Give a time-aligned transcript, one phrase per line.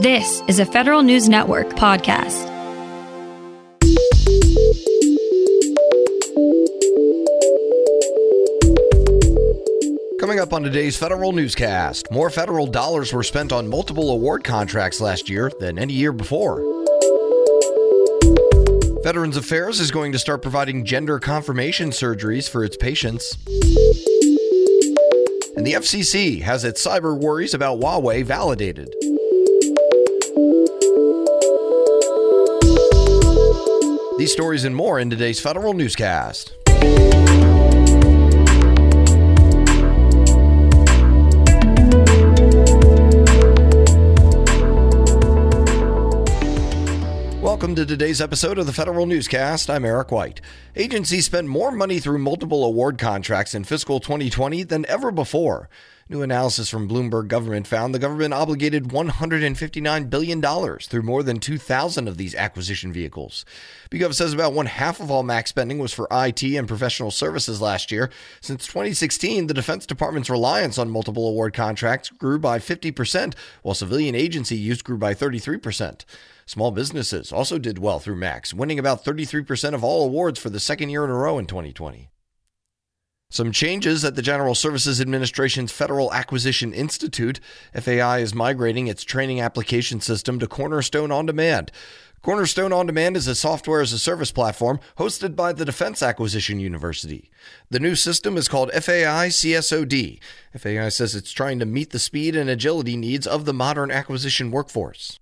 [0.00, 2.48] This is a Federal News Network podcast.
[10.18, 15.02] Coming up on today's Federal Newscast, more federal dollars were spent on multiple award contracts
[15.02, 16.60] last year than any year before.
[19.02, 23.34] Veterans Affairs is going to start providing gender confirmation surgeries for its patients.
[25.58, 28.94] And the FCC has its cyber worries about Huawei validated.
[34.20, 36.54] These stories and more in today's Federal Newscast.
[47.42, 49.68] Welcome to today's episode of the Federal Newscast.
[49.68, 50.40] I'm Eric White.
[50.76, 55.68] Agencies spent more money through multiple award contracts in fiscal 2020 than ever before.
[56.10, 60.42] New analysis from Bloomberg Government found the government obligated $159 billion
[60.80, 63.44] through more than 2,000 of these acquisition vehicles.
[63.92, 67.60] BGov says about one half of all MACs spending was for IT and professional services
[67.60, 68.10] last year.
[68.40, 74.16] Since 2016, the Defense Department's reliance on multiple award contracts grew by 50%, while civilian
[74.16, 76.04] agency use grew by 33%.
[76.44, 80.58] Small businesses also did well through MACs, winning about 33% of all awards for the
[80.58, 82.10] second year in a row in 2020.
[83.32, 87.38] Some changes at the General Services Administration's Federal Acquisition Institute.
[87.72, 91.70] FAI is migrating its training application system to Cornerstone On Demand.
[92.22, 96.58] Cornerstone On Demand is a software as a service platform hosted by the Defense Acquisition
[96.58, 97.30] University.
[97.70, 100.18] The new system is called FAI CSOD.
[100.58, 104.50] FAI says it's trying to meet the speed and agility needs of the modern acquisition
[104.50, 105.20] workforce.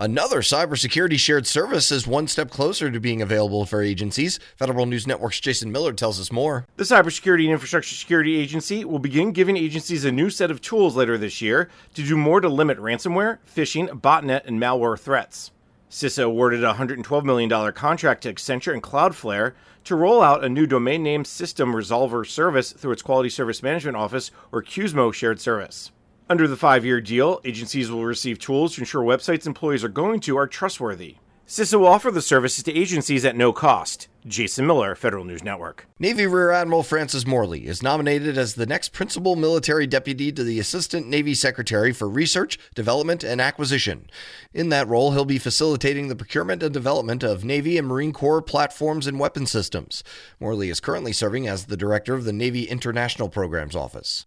[0.00, 4.38] Another cybersecurity shared service is one step closer to being available for agencies.
[4.56, 6.66] Federal News Network's Jason Miller tells us more.
[6.76, 10.94] The Cybersecurity and Infrastructure Security Agency will begin giving agencies a new set of tools
[10.94, 15.50] later this year to do more to limit ransomware, phishing, botnet, and malware threats.
[15.90, 20.68] CISA awarded a $112 million contract to Accenture and Cloudflare to roll out a new
[20.68, 25.90] domain name system resolver service through its Quality Service Management Office, or QSMO shared service.
[26.30, 30.20] Under the five year deal, agencies will receive tools to ensure websites employees are going
[30.20, 31.16] to are trustworthy.
[31.46, 34.08] CISA will offer the services to agencies at no cost.
[34.26, 35.86] Jason Miller, Federal News Network.
[35.98, 40.58] Navy Rear Admiral Francis Morley is nominated as the next principal military deputy to the
[40.60, 44.10] Assistant Navy Secretary for Research, Development, and Acquisition.
[44.52, 48.42] In that role, he'll be facilitating the procurement and development of Navy and Marine Corps
[48.42, 50.04] platforms and weapon systems.
[50.38, 54.26] Morley is currently serving as the director of the Navy International Programs Office.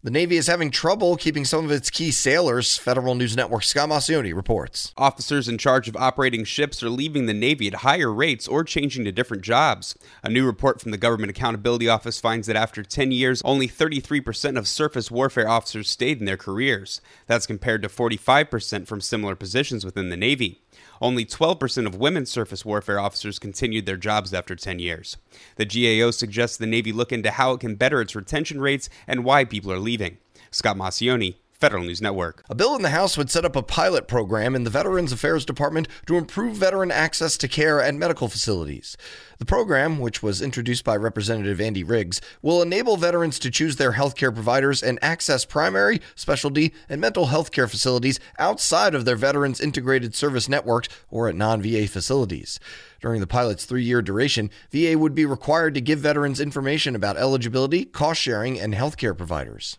[0.00, 3.88] The Navy is having trouble keeping some of its key sailors, Federal News Network Scott
[3.88, 4.92] Maucione reports.
[4.96, 9.04] Officers in charge of operating ships are leaving the Navy at higher rates or changing
[9.06, 9.96] to different jobs.
[10.22, 14.56] A new report from the Government Accountability Office finds that after 10 years, only 33%
[14.56, 17.00] of surface warfare officers stayed in their careers.
[17.26, 20.60] That's compared to 45% from similar positions within the Navy.
[21.00, 25.16] Only 12% of women surface warfare officers continued their jobs after 10 years.
[25.56, 29.24] The GAO suggests the Navy look into how it can better its retention rates and
[29.24, 30.18] why people are leaving.
[30.50, 32.44] Scott Maucione, Federal News Network.
[32.48, 35.44] A bill in the House would set up a pilot program in the Veterans Affairs
[35.44, 38.96] Department to improve veteran access to care at medical facilities.
[39.38, 43.94] The program, which was introduced by Representative Andy Biggs, will enable veterans to choose their
[43.94, 49.60] healthcare providers and access primary, specialty, and mental health care facilities outside of their Veterans
[49.60, 52.60] Integrated Service Networks or at non VA facilities.
[53.00, 57.16] During the pilot's three year duration, VA would be required to give veterans information about
[57.16, 59.76] eligibility, cost sharing, and healthcare providers.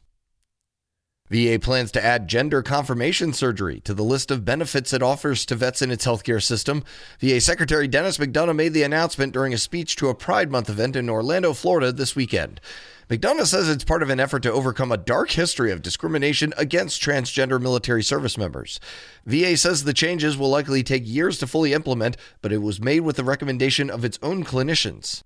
[1.30, 5.56] VA plans to add gender confirmation surgery to the list of benefits it offers to
[5.56, 6.84] vets in its healthcare system.
[7.20, 10.96] VA Secretary Denis McDonough made the announcement during a speech to a Pride Month event
[10.96, 12.60] in Orlando, Florida this weekend.
[13.10, 17.02] McDonough says it's part of an effort to overcome a dark history of discrimination against
[17.02, 18.80] transgender military service members.
[19.26, 23.02] VA says the changes will likely take years to fully implement, but it was made
[23.02, 25.24] with the recommendation of its own clinicians.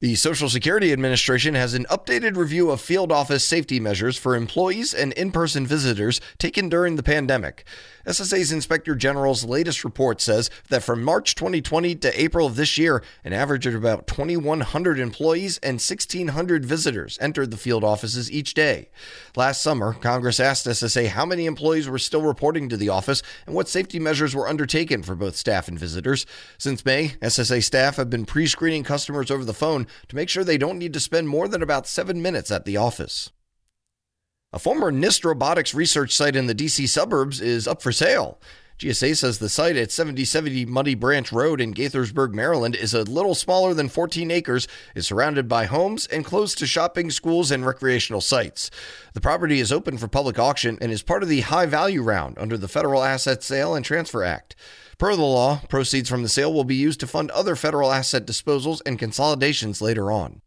[0.00, 4.94] The Social Security Administration has an updated review of field office safety measures for employees
[4.94, 7.64] and in person visitors taken during the pandemic.
[8.06, 13.02] SSA's Inspector General's latest report says that from March 2020 to April of this year,
[13.24, 18.88] an average of about 2,100 employees and 1,600 visitors entered the field offices each day.
[19.34, 23.54] Last summer, Congress asked SSA how many employees were still reporting to the office and
[23.54, 26.24] what safety measures were undertaken for both staff and visitors.
[26.56, 30.44] Since May, SSA staff have been pre screening customers over the phone to make sure
[30.44, 33.30] they don't need to spend more than about seven minutes at the office.
[34.52, 38.40] A former NIST robotics research site in the DC suburbs is up for sale.
[38.78, 43.34] GSA says the site at 7070 Muddy Branch Road in Gaithersburg, Maryland is a little
[43.34, 48.20] smaller than 14 acres, is surrounded by homes, and close to shopping, schools, and recreational
[48.20, 48.70] sites.
[49.14, 52.38] The property is open for public auction and is part of the high value round
[52.38, 54.54] under the Federal Asset Sale and Transfer Act.
[54.98, 58.26] Per the law, proceeds from the sale will be used to fund other federal asset
[58.26, 60.40] disposals and consolidations later on.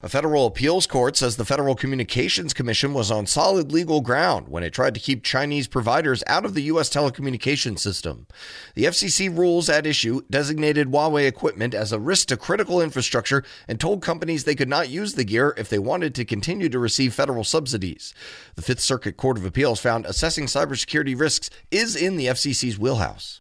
[0.00, 4.62] A federal appeals court says the Federal Communications Commission was on solid legal ground when
[4.62, 6.88] it tried to keep Chinese providers out of the U.S.
[6.88, 8.28] telecommunications system.
[8.76, 13.80] The FCC rules at issue designated Huawei equipment as a risk to critical infrastructure and
[13.80, 17.12] told companies they could not use the gear if they wanted to continue to receive
[17.12, 18.14] federal subsidies.
[18.54, 23.40] The Fifth Circuit Court of Appeals found assessing cybersecurity risks is in the FCC's wheelhouse.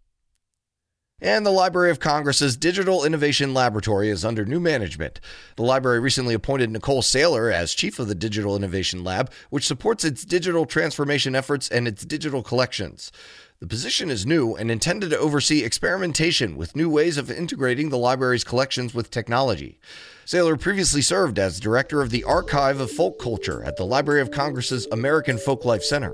[1.20, 5.20] And the Library of Congress's Digital Innovation Laboratory is under new management.
[5.56, 10.06] The library recently appointed Nicole Saylor as chief of the Digital Innovation Lab, which supports
[10.06, 13.12] its digital transformation efforts and its digital collections.
[13.60, 17.98] The position is new and intended to oversee experimentation with new ways of integrating the
[17.98, 19.80] library's collections with technology.
[20.24, 24.30] Saylor previously served as director of the Archive of Folk Culture at the Library of
[24.30, 26.14] Congress's American Folklife Center.